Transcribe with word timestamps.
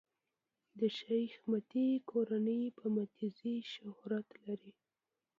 د 0.79 0.81
شېخ 0.97 1.31
متی 1.49 1.87
کورنۍ 2.09 2.63
په 2.77 2.85
"متي 2.95 3.27
زي" 3.39 3.55
شهرت 3.73 4.27
لري. 4.45 4.73